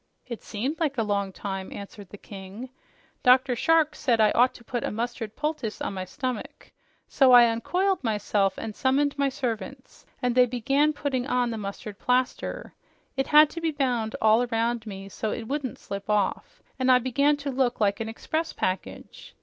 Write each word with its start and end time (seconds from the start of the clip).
"It 0.25 0.41
seemed 0.41 0.79
like 0.79 0.97
a 0.97 1.03
long 1.03 1.31
time," 1.31 1.71
answered 1.71 2.09
the 2.09 2.17
King. 2.17 2.71
"Dr. 3.21 3.55
Shark 3.55 3.93
said 3.93 4.19
I 4.19 4.31
ought 4.31 4.51
to 4.55 4.63
put 4.63 4.83
a 4.83 4.89
mustard 4.89 5.35
poultice 5.35 5.79
on 5.79 5.93
my 5.93 6.05
stomach, 6.05 6.71
so 7.07 7.33
I 7.33 7.43
uncoiled 7.45 8.03
myself 8.03 8.55
and 8.57 8.75
summoned 8.75 9.15
my 9.19 9.29
servants, 9.29 10.03
and 10.19 10.33
they 10.33 10.47
began 10.47 10.91
putting 10.91 11.27
on 11.27 11.51
the 11.51 11.59
mustard 11.59 11.99
plaster. 11.99 12.73
It 13.15 13.27
had 13.27 13.47
to 13.51 13.61
be 13.61 13.69
bound 13.69 14.15
all 14.23 14.41
around 14.41 14.87
me 14.87 15.07
so 15.07 15.29
it 15.29 15.47
wouldn't 15.47 15.77
slip 15.77 16.09
off, 16.09 16.63
and 16.79 16.91
I 16.91 16.97
began 16.97 17.37
to 17.37 17.51
look 17.51 17.79
like 17.79 17.99
an 17.99 18.09
express 18.09 18.53
package. 18.53 19.35